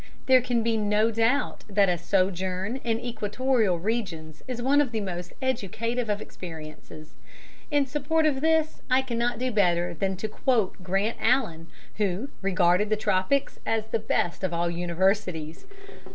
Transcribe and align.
There 0.25 0.41
can 0.41 0.63
be 0.63 0.77
no 0.77 1.11
doubt 1.11 1.63
that 1.69 1.87
a 1.87 1.95
sojourn 1.95 2.77
in 2.77 2.99
equatorial 2.99 3.77
regions 3.77 4.41
is 4.47 4.59
one 4.59 4.81
of 4.81 4.91
the 4.91 4.99
most 4.99 5.31
educative 5.43 6.09
of 6.09 6.19
experiences. 6.19 7.17
In 7.69 7.85
support 7.85 8.25
of 8.25 8.41
this 8.41 8.81
I 8.89 9.03
cannot 9.03 9.37
do 9.37 9.51
better 9.51 9.93
than 9.93 10.17
quote 10.17 10.81
Grant 10.81 11.17
Allen, 11.21 11.67
who 11.97 12.29
regarded 12.41 12.89
the 12.89 12.95
tropics 12.97 13.59
as 13.63 13.89
the 13.91 13.99
best 13.99 14.43
of 14.43 14.55
all 14.55 14.71
universities. 14.71 15.67